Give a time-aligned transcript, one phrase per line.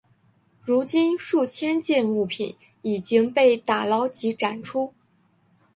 [0.63, 4.95] 如今数千件物品已经被打捞及展出。